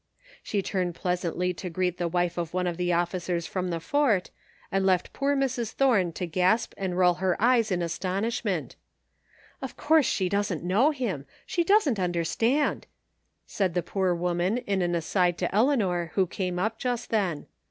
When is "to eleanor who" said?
15.37-16.25